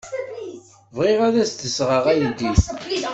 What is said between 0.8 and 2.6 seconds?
Bɣiɣ ad d-sɣeɣ aydi.